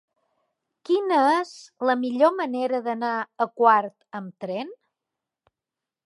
[0.89, 1.51] Quina és
[1.89, 3.11] la millor manera d'anar
[3.45, 4.73] a Quart amb tren?